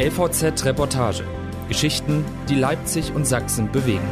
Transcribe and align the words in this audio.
LVZ 0.00 0.64
Reportage. 0.64 1.24
Geschichten, 1.66 2.24
die 2.48 2.54
Leipzig 2.54 3.12
und 3.12 3.26
Sachsen 3.26 3.72
bewegen. 3.72 4.08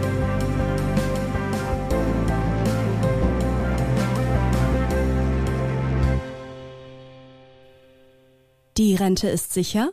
Die 8.77 8.97
Rente 8.97 9.29
ist 9.29 9.53
sicher? 9.53 9.93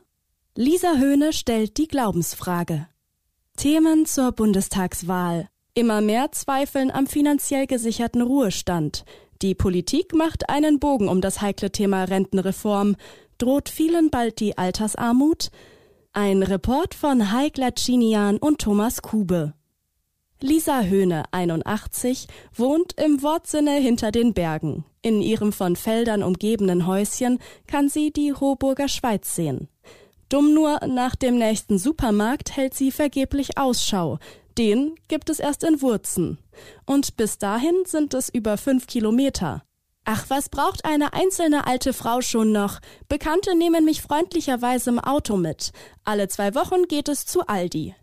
Lisa 0.55 0.95
Höhne 0.97 1.31
stellt 1.31 1.77
die 1.77 1.87
Glaubensfrage. 1.87 2.87
Themen 3.55 4.07
zur 4.07 4.31
Bundestagswahl. 4.31 5.47
Immer 5.75 6.01
mehr 6.01 6.31
zweifeln 6.31 6.89
am 6.89 7.05
finanziell 7.05 7.67
gesicherten 7.67 8.23
Ruhestand. 8.23 9.05
Die 9.43 9.53
Politik 9.53 10.15
macht 10.15 10.49
einen 10.49 10.79
Bogen 10.79 11.07
um 11.07 11.21
das 11.21 11.41
heikle 11.41 11.71
Thema 11.71 12.05
Rentenreform. 12.05 12.95
Droht 13.37 13.69
vielen 13.69 14.09
bald 14.09 14.39
die 14.39 14.57
Altersarmut? 14.57 15.51
Ein 16.15 16.43
Report 16.43 16.93
von 16.93 17.31
Heik 17.31 17.57
Latschinian 17.57 18.37
und 18.37 18.61
Thomas 18.61 19.01
Kube. 19.01 19.55
Lisa 20.39 20.83
Höhne, 20.83 21.23
81, 21.31 22.27
wohnt 22.53 22.93
im 23.01 23.23
Wortsinne 23.23 23.77
hinter 23.77 24.11
den 24.11 24.35
Bergen. 24.35 24.85
In 25.01 25.23
ihrem 25.23 25.51
von 25.51 25.75
Feldern 25.75 26.21
umgebenen 26.21 26.85
Häuschen 26.85 27.39
kann 27.65 27.89
sie 27.89 28.13
die 28.13 28.31
Hoburger 28.31 28.89
Schweiz 28.89 29.33
sehen. 29.33 29.69
Dumm 30.29 30.53
nur, 30.53 30.85
nach 30.85 31.15
dem 31.15 31.39
nächsten 31.39 31.79
Supermarkt 31.79 32.55
hält 32.55 32.75
sie 32.75 32.91
vergeblich 32.91 33.57
Ausschau. 33.57 34.19
Den 34.55 34.93
gibt 35.07 35.31
es 35.31 35.39
erst 35.39 35.63
in 35.63 35.81
Wurzen. 35.81 36.37
Und 36.85 37.17
bis 37.17 37.39
dahin 37.39 37.85
sind 37.85 38.13
es 38.13 38.29
über 38.29 38.57
fünf 38.57 38.85
Kilometer. 38.85 39.63
Ach, 40.05 40.25
was 40.29 40.49
braucht 40.49 40.83
eine 40.83 41.13
einzelne 41.13 41.65
alte 41.65 41.93
Frau 41.93 42.19
schon 42.21 42.51
noch? 42.51 42.79
Bekannte 43.07 43.55
nehmen 43.55 43.85
mich 43.85 44.01
freundlicherweise 44.01 44.89
im 44.89 44.99
Auto 44.99 45.37
mit. 45.37 45.71
Alle 46.03 46.27
zwei 46.27 46.55
Wochen 46.55 46.87
geht 46.87 47.07
es 47.07 47.25
zu 47.25 47.47
Aldi. 47.47 47.95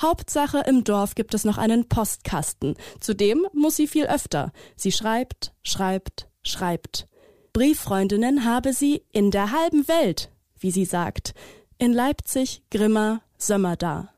Hauptsache 0.00 0.62
im 0.66 0.84
Dorf 0.84 1.16
gibt 1.16 1.34
es 1.34 1.44
noch 1.44 1.58
einen 1.58 1.88
Postkasten. 1.88 2.76
Zudem 3.00 3.46
muss 3.52 3.74
sie 3.74 3.88
viel 3.88 4.06
öfter. 4.06 4.52
Sie 4.76 4.92
schreibt, 4.92 5.52
schreibt, 5.64 6.28
schreibt. 6.42 7.08
Brieffreundinnen 7.52 8.44
habe 8.44 8.72
sie 8.72 9.02
in 9.10 9.32
der 9.32 9.50
halben 9.50 9.88
Welt, 9.88 10.30
wie 10.60 10.70
sie 10.70 10.84
sagt. 10.84 11.34
In 11.78 11.92
Leipzig, 11.92 12.62
Grimma, 12.70 13.20
Sömmerda. 13.36 14.12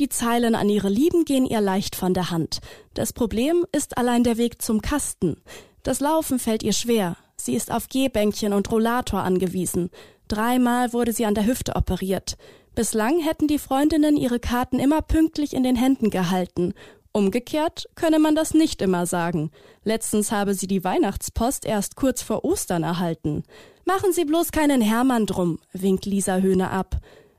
Die 0.00 0.08
Zeilen 0.08 0.56
an 0.56 0.68
ihre 0.68 0.88
Lieben 0.88 1.24
gehen 1.24 1.46
ihr 1.46 1.60
leicht 1.60 1.94
von 1.94 2.14
der 2.14 2.32
Hand. 2.32 2.58
Das 2.94 3.12
Problem 3.12 3.64
ist 3.70 3.96
allein 3.96 4.24
der 4.24 4.38
Weg 4.38 4.60
zum 4.60 4.82
Kasten. 4.82 5.40
Das 5.84 6.00
Laufen 6.00 6.38
fällt 6.38 6.62
ihr 6.62 6.72
schwer. 6.72 7.16
Sie 7.36 7.54
ist 7.54 7.70
auf 7.70 7.88
Gehbänkchen 7.88 8.54
und 8.54 8.72
Rollator 8.72 9.20
angewiesen. 9.20 9.90
Dreimal 10.28 10.94
wurde 10.94 11.12
sie 11.12 11.26
an 11.26 11.34
der 11.34 11.46
Hüfte 11.46 11.76
operiert. 11.76 12.38
Bislang 12.74 13.20
hätten 13.20 13.46
die 13.48 13.58
Freundinnen 13.58 14.16
ihre 14.16 14.40
Karten 14.40 14.78
immer 14.80 15.02
pünktlich 15.02 15.52
in 15.52 15.62
den 15.62 15.76
Händen 15.76 16.08
gehalten. 16.08 16.72
Umgekehrt 17.12 17.86
könne 17.94 18.18
man 18.18 18.34
das 18.34 18.54
nicht 18.54 18.80
immer 18.80 19.04
sagen. 19.04 19.50
Letztens 19.84 20.32
habe 20.32 20.54
sie 20.54 20.66
die 20.66 20.82
Weihnachtspost 20.82 21.66
erst 21.66 21.96
kurz 21.96 22.22
vor 22.22 22.44
Ostern 22.46 22.82
erhalten. 22.82 23.44
Machen 23.84 24.14
Sie 24.14 24.24
bloß 24.24 24.52
keinen 24.52 24.80
Hermann 24.80 25.26
drum, 25.26 25.58
winkt 25.74 26.06
Lisa 26.06 26.38
Höhne 26.38 26.70
ab. 26.70 26.96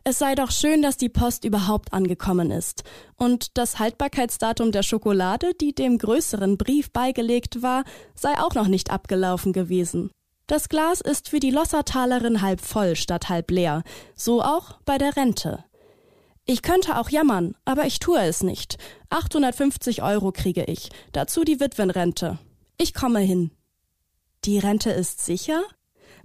Es 0.08 0.20
sei 0.20 0.36
doch 0.36 0.52
schön, 0.52 0.84
dass 0.84 0.98
die 0.98 1.10
Post 1.10 1.46
überhaupt 1.46 1.92
angekommen 1.92 2.52
ist. 2.52 2.84
Und 3.16 3.58
das 3.58 3.80
Haltbarkeitsdatum 3.80 4.72
der 4.72 4.84
Schokolade, 4.84 5.56
die 5.60 5.74
dem 5.74 5.98
größeren 5.98 6.60
Brief 6.60 6.92
beigelegt 6.92 7.64
war, 7.64 7.84
sei 8.14 8.40
auch 8.40 8.54
noch 8.54 8.68
nicht 8.68 8.92
abgelaufen 8.92 9.52
gewesen. 9.52 10.12
Das 10.46 10.70
Glas 10.70 11.02
ist 11.02 11.30
für 11.30 11.40
die 11.40 11.50
Lossertalerin 11.50 12.44
halb 12.44 12.62
voll 12.62 12.96
statt 12.96 13.30
halb 13.30 13.50
leer. 13.50 13.82
So 14.16 14.44
auch 14.44 14.80
bei 14.86 15.00
der 15.00 15.18
Rente. 15.18 15.66
Ich 16.46 16.62
könnte 16.62 17.00
auch 17.00 17.10
jammern, 17.10 17.56
aber 17.66 17.88
ich 17.88 17.98
tue 17.98 18.20
es 18.20 18.44
nicht. 18.44 18.78
850 19.10 20.04
Euro 20.04 20.32
kriege 20.32 20.66
ich. 20.66 20.90
Dazu 21.14 21.44
die 21.44 21.60
Witwenrente. 21.60 22.38
Ich 22.78 22.94
komme 22.94 23.22
hin. 23.22 23.50
Die 24.44 24.60
Rente 24.60 24.92
ist 24.92 25.26
sicher? 25.26 25.64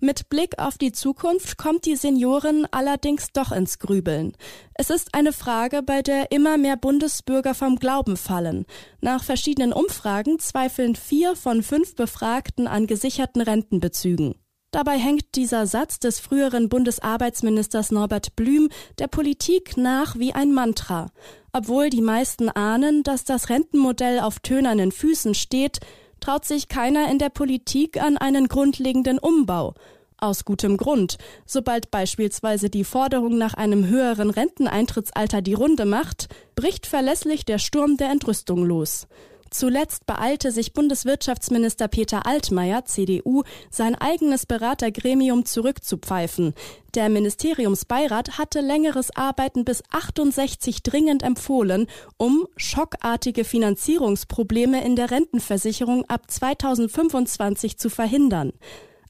Mit 0.03 0.31
Blick 0.31 0.59
auf 0.59 0.79
die 0.79 0.93
Zukunft 0.93 1.59
kommt 1.59 1.85
die 1.85 1.95
Seniorin 1.95 2.67
allerdings 2.71 3.33
doch 3.35 3.53
ins 3.53 3.79
Grübeln. 3.79 4.33
Es 4.73 4.89
ist 4.89 5.15
eine 5.15 5.35
Frage, 5.35 5.83
bei 5.83 6.01
der 6.01 6.33
immer 6.33 6.57
mehr 6.57 6.79
Bundesbürger 6.79 7.53
vom 7.53 7.77
Glauben 7.77 8.17
fallen. 8.17 8.65
Nach 9.03 9.23
verschiedenen 9.23 9.75
Umfragen 9.75 10.39
zweifeln 10.39 10.97
vier 10.97 11.37
von 11.37 11.63
fünf 11.63 11.97
Befragten 11.97 12.67
an 12.67 12.87
gesicherten 12.87 13.43
Rentenbezügen. 13.43 14.37
Dabei 14.71 14.97
hängt 14.97 15.35
dieser 15.35 15.67
Satz 15.67 15.99
des 15.99 16.19
früheren 16.19 16.71
Bundesarbeitsministers 16.71 17.91
Norbert 17.91 18.37
Blüm 18.37 18.71
der 18.99 19.09
Politik 19.09 19.77
nach 19.77 20.19
wie 20.19 20.33
ein 20.33 20.55
Mantra. 20.55 21.11
Obwohl 21.53 21.91
die 21.91 22.01
meisten 22.01 22.49
ahnen, 22.49 23.03
dass 23.03 23.25
das 23.25 23.51
Rentenmodell 23.51 24.21
auf 24.21 24.39
tönernen 24.39 24.93
Füßen 24.93 25.35
steht, 25.35 25.81
traut 26.21 26.45
sich 26.45 26.69
keiner 26.69 27.11
in 27.11 27.19
der 27.19 27.31
Politik 27.31 28.01
an 28.01 28.17
einen 28.17 28.49
grundlegenden 28.49 29.19
Umbau. 29.19 29.75
Aus 30.19 30.45
gutem 30.45 30.77
Grund. 30.77 31.17
Sobald 31.47 31.91
beispielsweise 31.91 32.69
die 32.69 32.85
Forderung 32.85 33.39
nach 33.39 33.55
einem 33.55 33.87
höheren 33.87 34.29
Renteneintrittsalter 34.29 35.41
die 35.41 35.55
Runde 35.55 35.87
macht, 35.87 36.29
bricht 36.57 36.87
verlässlich 36.87 37.47
der 37.47 37.59
Sturm 37.59 37.97
der 37.97 38.11
Entrüstung 38.11 38.65
los. 38.65 39.07
Zuletzt 39.51 40.07
beeilte 40.07 40.53
sich 40.53 40.73
Bundeswirtschaftsminister 40.73 41.89
Peter 41.89 42.25
Altmaier, 42.25 42.85
CDU, 42.85 43.43
sein 43.69 43.97
eigenes 43.97 44.47
Beratergremium 44.47 45.45
zurückzupfeifen. 45.45 46.55
Der 46.95 47.09
Ministeriumsbeirat 47.09 48.39
hatte 48.39 48.61
längeres 48.61 49.15
Arbeiten 49.17 49.65
bis 49.65 49.83
68 49.91 50.85
dringend 50.85 51.25
empfohlen, 51.25 51.89
um 52.17 52.47
schockartige 52.57 53.45
Finanzierungsprobleme 53.45 54.85
in 54.85 54.95
der 54.95 55.11
Rentenversicherung 55.11 56.05
ab 56.09 56.31
2025 56.31 57.77
zu 57.77 57.91
verhindern. 57.91 58.53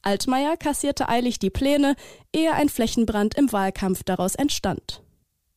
Altmaier 0.02 0.56
kassierte 0.56 1.10
eilig 1.10 1.38
die 1.38 1.50
Pläne, 1.50 1.96
ehe 2.32 2.54
ein 2.54 2.70
Flächenbrand 2.70 3.36
im 3.36 3.52
Wahlkampf 3.52 4.02
daraus 4.04 4.34
entstand. 4.34 5.02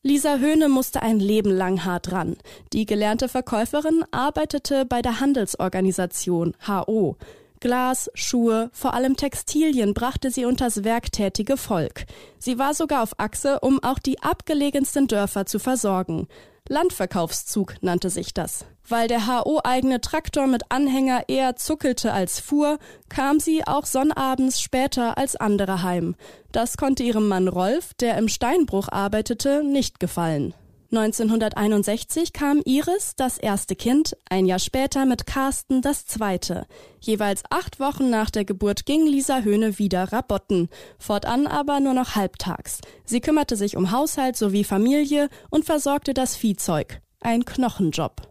Lisa 0.05 0.35
Höhne 0.35 0.67
musste 0.67 1.01
ein 1.01 1.21
Leben 1.21 1.49
lang 1.49 1.85
hart 1.85 2.11
ran. 2.11 2.35
Die 2.73 2.85
gelernte 2.85 3.29
Verkäuferin 3.29 4.03
arbeitete 4.11 4.83
bei 4.83 5.01
der 5.01 5.21
Handelsorganisation 5.21 6.55
HO. 6.67 7.15
Glas, 7.61 8.11
Schuhe, 8.13 8.69
vor 8.73 8.95
allem 8.95 9.15
Textilien 9.15 9.93
brachte 9.93 10.29
sie 10.29 10.43
unters 10.43 10.83
werktätige 10.83 11.55
Volk. 11.55 12.03
Sie 12.37 12.59
war 12.59 12.73
sogar 12.73 13.01
auf 13.01 13.17
Achse, 13.17 13.61
um 13.61 13.81
auch 13.81 13.97
die 13.97 14.21
abgelegensten 14.21 15.07
Dörfer 15.07 15.45
zu 15.45 15.57
versorgen. 15.57 16.27
Landverkaufszug 16.69 17.75
nannte 17.81 18.09
sich 18.09 18.34
das. 18.34 18.66
Weil 18.88 19.07
der 19.07 19.28
HO-eigene 19.28 20.01
Traktor 20.01 20.47
mit 20.47 20.63
Anhänger 20.69 21.24
eher 21.28 21.56
zuckelte 21.56 22.13
als 22.13 22.40
fuhr, 22.40 22.79
kam 23.09 23.40
sie 23.40 23.66
auch 23.68 23.85
sonnabends 23.85 24.62
später 24.62 25.18
als 25.18 25.35
andere 25.35 25.84
heim. 25.84 26.16
Das 26.51 26.78
konnte 26.78 27.03
ihrem 27.03 27.28
Mann 27.28 27.47
Rolf, 27.47 27.94
der 27.96 28.18
im 28.18 28.28
Steinbruch 28.28 28.88
arbeitete, 28.90 29.63
nicht 29.63 30.00
gefallen. 30.00 30.53
1961 30.95 32.33
kam 32.33 32.61
Iris, 32.65 33.13
das 33.15 33.39
erste 33.39 33.75
Kind, 33.75 34.15
ein 34.29 34.45
Jahr 34.45 34.59
später 34.59 35.07
mit 35.07 35.25
Carsten 35.25 35.81
das 35.81 36.05
zweite. 36.05 36.67
Jeweils 36.99 37.41
acht 37.49 37.79
Wochen 37.79 38.11
nach 38.11 38.29
der 38.29 38.45
Geburt 38.45 38.85
ging 38.85 39.07
Lisa 39.07 39.39
Höhne 39.41 39.79
wieder 39.79 40.13
rabotten, 40.13 40.69
fortan 40.99 41.47
aber 41.47 41.79
nur 41.79 41.95
noch 41.95 42.13
halbtags. 42.13 42.79
Sie 43.05 43.21
kümmerte 43.21 43.55
sich 43.55 43.75
um 43.75 43.89
Haushalt 43.89 44.37
sowie 44.37 44.63
Familie 44.63 45.29
und 45.49 45.65
versorgte 45.65 46.13
das 46.13 46.35
Viehzeug. 46.35 47.01
Ein 47.21 47.43
Knochenjob. 47.43 48.21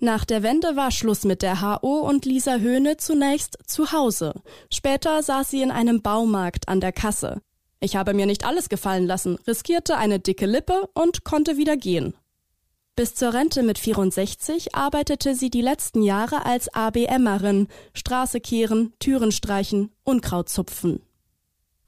Nach 0.00 0.24
der 0.24 0.42
Wende 0.42 0.74
war 0.74 0.90
Schluss 0.90 1.22
mit 1.22 1.42
der 1.42 1.62
HO 1.62 2.00
und 2.00 2.24
Lisa 2.24 2.56
Höhne 2.56 2.96
zunächst 2.96 3.56
zu 3.64 3.92
Hause. 3.92 4.34
Später 4.72 5.22
saß 5.22 5.48
sie 5.48 5.62
in 5.62 5.70
einem 5.70 6.02
Baumarkt 6.02 6.66
an 6.66 6.80
der 6.80 6.90
Kasse. 6.90 7.40
Ich 7.84 7.96
habe 7.96 8.14
mir 8.14 8.26
nicht 8.26 8.46
alles 8.46 8.68
gefallen 8.68 9.08
lassen, 9.08 9.34
riskierte 9.44 9.96
eine 9.96 10.20
dicke 10.20 10.46
Lippe 10.46 10.88
und 10.94 11.24
konnte 11.24 11.56
wieder 11.56 11.76
gehen. 11.76 12.14
Bis 12.94 13.16
zur 13.16 13.34
Rente 13.34 13.64
mit 13.64 13.76
64 13.76 14.76
arbeitete 14.76 15.34
sie 15.34 15.50
die 15.50 15.62
letzten 15.62 16.02
Jahre 16.02 16.46
als 16.46 16.72
ABMerin, 16.72 17.66
Straße 17.92 18.38
kehren, 18.38 18.92
Türen 19.00 19.32
streichen, 19.32 19.90
Unkraut 20.04 20.48
zupfen. 20.48 21.02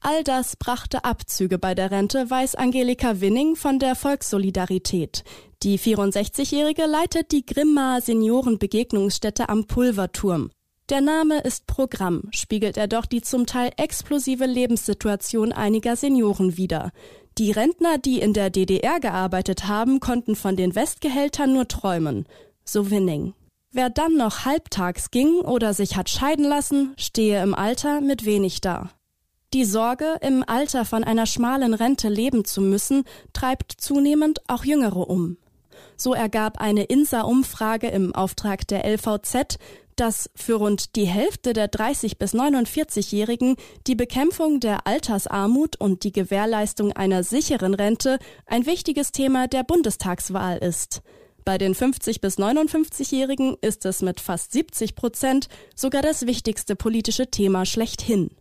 All 0.01 0.25
das 0.25 0.57
brachte 0.57 1.05
Abzüge 1.05 1.57
bei 1.57 1.73
der 1.73 1.91
Rente, 1.91 2.29
weiß 2.29 2.55
Angelika 2.55 3.21
Winning 3.21 3.55
von 3.55 3.79
der 3.79 3.95
Volkssolidarität. 3.95 5.23
Die 5.63 5.79
64-Jährige 5.79 6.87
leitet 6.87 7.31
die 7.31 7.45
Grimma 7.45 8.01
Seniorenbegegnungsstätte 8.01 9.47
am 9.47 9.65
Pulverturm. 9.65 10.51
Der 10.89 11.01
Name 11.01 11.39
ist 11.39 11.65
Programm, 11.65 12.25
spiegelt 12.29 12.77
er 12.77 12.87
doch 12.87 13.07
die 13.07 13.23
zum 13.23 13.47
Teil 13.47 13.71
explosive 13.75 14.45
Lebenssituation 14.45 15.51
einiger 15.51 15.95
Senioren 15.95 16.57
wider. 16.57 16.91
Die 17.39 17.51
Rentner, 17.51 17.97
die 17.97 18.19
in 18.19 18.33
der 18.33 18.51
DDR 18.51 18.99
gearbeitet 18.99 19.67
haben, 19.67 19.99
konnten 19.99 20.35
von 20.35 20.55
den 20.55 20.75
Westgehältern 20.75 21.53
nur 21.53 21.67
träumen. 21.67 22.27
So 22.63 22.91
Winning. 22.91 23.33
Wer 23.71 23.89
dann 23.89 24.15
noch 24.15 24.45
halbtags 24.45 25.09
ging 25.09 25.39
oder 25.39 25.73
sich 25.73 25.97
hat 25.97 26.07
scheiden 26.07 26.45
lassen, 26.45 26.93
stehe 26.97 27.41
im 27.41 27.55
Alter 27.55 27.99
mit 27.99 28.23
wenig 28.23 28.61
da. 28.61 28.91
Die 29.55 29.65
Sorge, 29.65 30.17
im 30.21 30.43
Alter 30.45 30.85
von 30.85 31.03
einer 31.03 31.25
schmalen 31.25 31.73
Rente 31.73 32.09
leben 32.09 32.45
zu 32.45 32.61
müssen, 32.61 33.05
treibt 33.33 33.71
zunehmend 33.71 34.47
auch 34.47 34.63
Jüngere 34.63 35.09
um. 35.09 35.37
So 35.97 36.13
ergab 36.13 36.59
eine 36.59 36.83
INSA-Umfrage 36.83 37.87
im 37.87 38.13
Auftrag 38.13 38.67
der 38.67 38.85
LVZ, 38.85 39.57
dass 39.95 40.29
für 40.35 40.55
rund 40.55 40.95
die 40.95 41.05
Hälfte 41.05 41.53
der 41.53 41.67
30 41.67 42.17
bis 42.17 42.33
49-Jährigen 42.33 43.55
die 43.87 43.95
Bekämpfung 43.95 44.59
der 44.59 44.87
Altersarmut 44.87 45.79
und 45.79 46.03
die 46.03 46.11
Gewährleistung 46.11 46.91
einer 46.91 47.23
sicheren 47.23 47.73
Rente 47.73 48.19
ein 48.45 48.65
wichtiges 48.65 49.11
Thema 49.11 49.47
der 49.47 49.63
Bundestagswahl 49.63 50.57
ist. 50.57 51.01
Bei 51.45 51.57
den 51.59 51.75
50 51.75 52.21
bis 52.21 52.39
59-Jährigen 52.39 53.55
ist 53.61 53.85
es 53.85 54.01
mit 54.01 54.19
fast 54.19 54.51
70 54.51 54.95
Prozent 54.95 55.47
sogar 55.75 56.01
das 56.01 56.25
wichtigste 56.25 56.75
politische 56.75 57.29
Thema 57.29 57.65
schlechthin. 57.65 58.31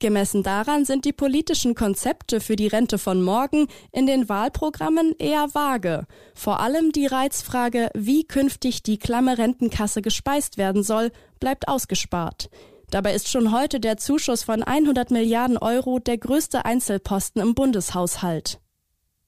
Gemessen 0.00 0.42
daran 0.42 0.84
sind 0.84 1.04
die 1.04 1.12
politischen 1.12 1.74
Konzepte 1.74 2.40
für 2.40 2.56
die 2.56 2.66
Rente 2.66 2.98
von 2.98 3.22
morgen 3.22 3.68
in 3.92 4.06
den 4.06 4.28
Wahlprogrammen 4.28 5.14
eher 5.18 5.54
vage. 5.54 6.06
Vor 6.34 6.60
allem 6.60 6.90
die 6.90 7.06
Reizfrage, 7.06 7.90
wie 7.94 8.24
künftig 8.24 8.82
die 8.82 8.98
klamme 8.98 9.38
Rentenkasse 9.38 10.02
gespeist 10.02 10.56
werden 10.58 10.82
soll, 10.82 11.12
bleibt 11.38 11.68
ausgespart. 11.68 12.50
Dabei 12.90 13.14
ist 13.14 13.28
schon 13.28 13.52
heute 13.52 13.78
der 13.78 13.98
Zuschuss 13.98 14.42
von 14.42 14.62
100 14.62 15.10
Milliarden 15.10 15.58
Euro 15.58 16.00
der 16.00 16.18
größte 16.18 16.64
Einzelposten 16.64 17.40
im 17.40 17.54
Bundeshaushalt. 17.54 18.58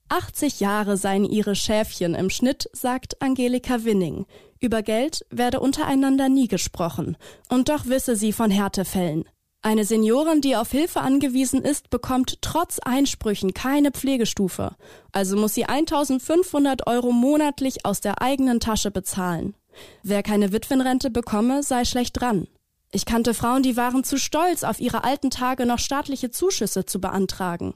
80 0.08 0.60
Jahre 0.60 0.96
seien 0.96 1.24
ihre 1.24 1.54
Schäfchen 1.54 2.14
im 2.14 2.28
Schnitt, 2.28 2.68
sagt 2.72 3.22
Angelika 3.22 3.84
Winning. 3.84 4.26
Über 4.60 4.82
Geld 4.82 5.24
werde 5.30 5.60
untereinander 5.60 6.28
nie 6.28 6.48
gesprochen. 6.48 7.16
Und 7.48 7.68
doch 7.68 7.86
wisse 7.86 8.16
sie 8.16 8.32
von 8.32 8.50
Härtefällen. 8.50 9.24
Eine 9.64 9.84
Seniorin, 9.84 10.40
die 10.40 10.56
auf 10.56 10.72
Hilfe 10.72 11.00
angewiesen 11.02 11.62
ist, 11.62 11.88
bekommt 11.88 12.42
trotz 12.42 12.80
Einsprüchen 12.80 13.54
keine 13.54 13.92
Pflegestufe. 13.92 14.74
Also 15.12 15.36
muss 15.36 15.54
sie 15.54 15.66
1500 15.66 16.88
Euro 16.88 17.12
monatlich 17.12 17.86
aus 17.86 18.00
der 18.00 18.20
eigenen 18.20 18.58
Tasche 18.58 18.90
bezahlen. 18.90 19.54
Wer 20.02 20.24
keine 20.24 20.52
Witwenrente 20.52 21.10
bekomme, 21.10 21.62
sei 21.62 21.84
schlecht 21.84 22.20
dran. 22.20 22.48
Ich 22.90 23.06
kannte 23.06 23.34
Frauen, 23.34 23.62
die 23.62 23.76
waren 23.76 24.02
zu 24.02 24.18
stolz, 24.18 24.64
auf 24.64 24.80
ihre 24.80 25.04
alten 25.04 25.30
Tage 25.30 25.64
noch 25.64 25.78
staatliche 25.78 26.32
Zuschüsse 26.32 26.84
zu 26.84 27.00
beantragen. 27.00 27.74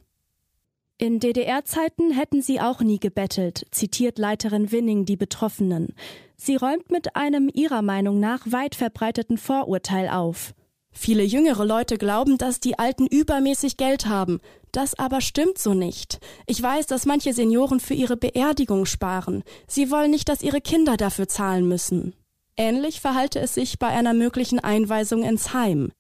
In 0.99 1.21
DDR-Zeiten 1.21 2.11
hätten 2.11 2.43
sie 2.43 2.61
auch 2.61 2.81
nie 2.81 2.99
gebettelt, 2.99 3.65
zitiert 3.71 4.19
Leiterin 4.19 4.73
Winning 4.73 5.05
die 5.05 5.17
Betroffenen. 5.17 5.95
Sie 6.37 6.57
räumt 6.57 6.91
mit 6.91 7.15
einem 7.15 7.49
ihrer 7.53 7.83
Meinung 7.83 8.19
nach 8.19 8.41
weit 8.51 8.75
verbreiteten 8.75 9.39
Vorurteil 9.39 10.09
auf. 10.09 10.53
Viele 10.99 11.25
jüngere 11.25 11.67
Leute 11.67 11.99
glauben, 11.99 12.39
dass 12.39 12.59
die 12.59 12.79
Alten 12.79 13.07
übermäßig 13.07 13.77
Geld 13.77 14.07
haben. 14.07 14.41
Das 14.73 14.99
aber 14.99 15.21
stimmt 15.21 15.59
so 15.59 15.75
nicht. 15.75 16.21
Ich 16.47 16.61
weiß, 16.61 16.87
dass 16.87 17.05
manche 17.05 17.35
Senioren 17.35 17.81
für 17.81 17.93
ihre 17.93 18.17
Beerdigung 18.17 18.87
sparen. 18.87 19.45
Sie 19.69 19.91
wollen 19.91 20.11
nicht, 20.11 20.27
dass 20.31 20.43
ihre 20.43 20.63
Kinder 20.63 20.97
dafür 20.97 21.29
zahlen 21.29 21.69
müssen. 21.69 22.15
Ähnlich 22.57 23.03
verhalte 23.03 23.39
es 23.41 23.55
sich 23.55 23.79
bei 23.79 23.89
einer 23.89 24.15
möglichen 24.15 24.59
Einweisung 24.59 25.23
ins 25.23 25.53
Heim. 25.53 25.93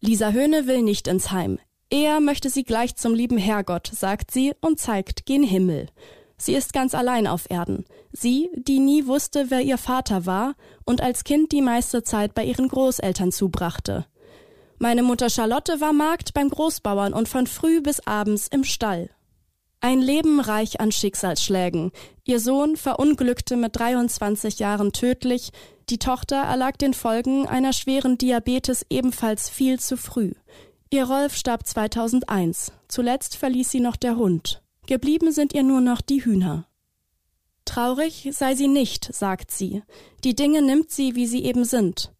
Lisa 0.00 0.30
Höhne 0.30 0.68
will 0.68 0.82
nicht 0.82 1.08
ins 1.08 1.32
Heim. 1.32 1.58
Er 1.90 2.20
möchte 2.20 2.48
sie 2.48 2.62
gleich 2.62 2.94
zum 2.94 3.12
lieben 3.12 3.38
Herrgott, 3.38 3.90
sagt 3.92 4.30
sie 4.30 4.52
und 4.60 4.78
zeigt 4.78 5.26
gen 5.26 5.42
Himmel. 5.42 5.88
Sie 6.36 6.54
ist 6.54 6.72
ganz 6.72 6.94
allein 6.94 7.26
auf 7.26 7.50
Erden. 7.50 7.84
Sie, 8.12 8.50
die 8.54 8.78
nie 8.78 9.06
wusste, 9.06 9.50
wer 9.50 9.62
ihr 9.62 9.78
Vater 9.78 10.26
war 10.26 10.54
und 10.84 11.00
als 11.00 11.24
Kind 11.24 11.50
die 11.50 11.62
meiste 11.62 12.04
Zeit 12.04 12.34
bei 12.34 12.44
ihren 12.44 12.68
Großeltern 12.68 13.32
zubrachte. 13.32 14.06
Meine 14.78 15.02
Mutter 15.02 15.30
Charlotte 15.30 15.80
war 15.80 15.92
Magd 15.92 16.34
beim 16.34 16.50
Großbauern 16.50 17.12
und 17.12 17.28
von 17.28 17.46
früh 17.46 17.80
bis 17.80 18.00
abends 18.06 18.48
im 18.48 18.64
Stall. 18.64 19.10
Ein 19.80 20.00
Leben 20.00 20.40
reich 20.40 20.80
an 20.80 20.92
Schicksalsschlägen. 20.92 21.92
Ihr 22.24 22.40
Sohn 22.40 22.76
verunglückte 22.76 23.56
mit 23.56 23.78
23 23.78 24.58
Jahren 24.58 24.92
tödlich, 24.92 25.50
die 25.90 25.98
Tochter 25.98 26.36
erlag 26.36 26.78
den 26.78 26.94
Folgen 26.94 27.46
einer 27.46 27.74
schweren 27.74 28.16
Diabetes 28.16 28.86
ebenfalls 28.88 29.50
viel 29.50 29.78
zu 29.78 29.96
früh. 29.96 30.32
Ihr 30.90 31.04
Rolf 31.04 31.36
starb 31.36 31.66
2001. 31.66 32.72
Zuletzt 32.88 33.36
verließ 33.36 33.70
sie 33.70 33.80
noch 33.80 33.96
der 33.96 34.16
Hund. 34.16 34.62
Geblieben 34.86 35.32
sind 35.32 35.52
ihr 35.52 35.62
nur 35.62 35.80
noch 35.80 36.00
die 36.00 36.24
Hühner. 36.24 36.66
Traurig 37.64 38.28
sei 38.32 38.54
sie 38.54 38.68
nicht, 38.68 39.12
sagt 39.12 39.50
sie. 39.50 39.82
Die 40.24 40.34
Dinge 40.34 40.62
nimmt 40.62 40.90
sie, 40.90 41.14
wie 41.14 41.26
sie 41.26 41.44
eben 41.44 41.64
sind. 41.64 42.12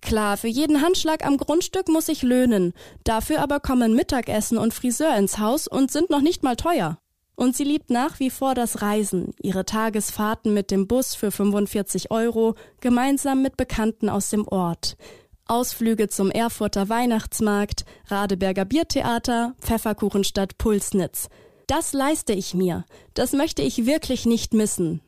Klar, 0.00 0.36
für 0.36 0.48
jeden 0.48 0.82
Handschlag 0.82 1.24
am 1.24 1.36
Grundstück 1.36 1.88
muss 1.88 2.08
ich 2.08 2.22
löhnen. 2.22 2.72
Dafür 3.04 3.40
aber 3.40 3.60
kommen 3.60 3.94
Mittagessen 3.94 4.58
und 4.58 4.74
Friseur 4.74 5.16
ins 5.16 5.38
Haus 5.38 5.68
und 5.68 5.90
sind 5.90 6.10
noch 6.10 6.22
nicht 6.22 6.42
mal 6.42 6.56
teuer. 6.56 6.98
Und 7.36 7.56
sie 7.56 7.64
liebt 7.64 7.90
nach 7.90 8.20
wie 8.20 8.28
vor 8.28 8.54
das 8.54 8.82
Reisen, 8.82 9.34
ihre 9.40 9.64
Tagesfahrten 9.64 10.52
mit 10.52 10.70
dem 10.70 10.86
Bus 10.86 11.14
für 11.14 11.30
45 11.30 12.10
Euro, 12.10 12.54
gemeinsam 12.80 13.42
mit 13.42 13.56
Bekannten 13.56 14.08
aus 14.08 14.30
dem 14.30 14.46
Ort. 14.46 14.96
Ausflüge 15.46 16.08
zum 16.08 16.30
Erfurter 16.30 16.88
Weihnachtsmarkt, 16.88 17.84
Radeberger 18.08 18.64
Biertheater, 18.64 19.54
Pfefferkuchenstadt 19.60 20.58
Pulsnitz. 20.58 21.28
Das 21.66 21.92
leiste 21.92 22.32
ich 22.32 22.54
mir. 22.54 22.84
Das 23.14 23.32
möchte 23.32 23.62
ich 23.62 23.86
wirklich 23.86 24.26
nicht 24.26 24.54
missen. 24.54 25.00